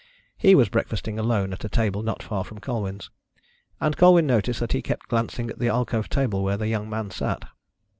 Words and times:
He 0.35 0.55
was 0.55 0.67
breakfasting 0.67 1.19
alone 1.19 1.53
at 1.53 1.63
a 1.63 1.69
table 1.69 2.01
not 2.01 2.23
far 2.23 2.43
from 2.43 2.57
Colwyn's, 2.57 3.11
and 3.79 3.95
Colwyn 3.95 4.25
noticed 4.25 4.59
that 4.59 4.71
he 4.73 4.81
kept 4.81 5.07
glancing 5.09 5.51
at 5.51 5.59
the 5.59 5.67
alcove 5.69 6.09
table 6.09 6.41
where 6.43 6.57
the 6.57 6.67
young 6.69 6.89
man 6.89 7.11
sat. 7.11 7.45